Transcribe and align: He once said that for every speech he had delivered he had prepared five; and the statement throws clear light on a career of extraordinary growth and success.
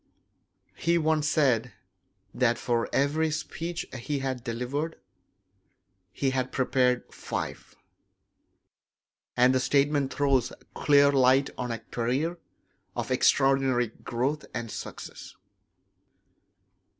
He 0.77 0.97
once 0.97 1.27
said 1.27 1.73
that 2.33 2.57
for 2.57 2.89
every 2.91 3.29
speech 3.29 3.85
he 3.93 4.17
had 4.17 4.43
delivered 4.43 4.95
he 6.11 6.31
had 6.31 6.51
prepared 6.51 7.13
five; 7.13 7.75
and 9.37 9.53
the 9.53 9.59
statement 9.59 10.11
throws 10.11 10.51
clear 10.73 11.11
light 11.11 11.51
on 11.55 11.69
a 11.69 11.77
career 11.77 12.39
of 12.95 13.11
extraordinary 13.11 13.89
growth 13.89 14.43
and 14.55 14.71
success. 14.71 15.35